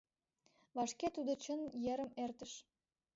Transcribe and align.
Вашке 0.75 1.07
тудо 1.15 1.33
чын 1.43 1.61
ерым 1.91 2.11
эртыш. 2.23 2.51